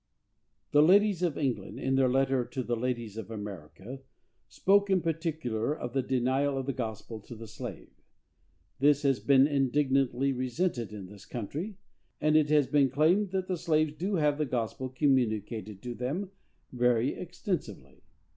[0.71, 3.99] The ladies of England, in their letter to the ladies of America,
[4.47, 7.91] spoke in particular of the denial of the gospel to the slave.
[8.79, 11.77] This has been indignantly resented in this country,
[12.19, 16.31] and it has been claimed that the slaves do have the gospel communicated to them
[16.71, 18.01] very extensively.